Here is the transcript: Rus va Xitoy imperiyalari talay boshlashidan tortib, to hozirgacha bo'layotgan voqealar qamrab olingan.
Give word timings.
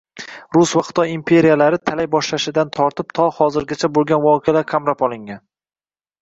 Rus 0.55 0.69
va 0.77 0.81
Xitoy 0.85 1.11
imperiyalari 1.15 1.79
talay 1.89 2.09
boshlashidan 2.15 2.71
tortib, 2.79 3.13
to 3.19 3.27
hozirgacha 3.41 3.91
bo'layotgan 3.99 4.25
voqealar 4.25 4.67
qamrab 4.73 5.07
olingan. 5.11 5.43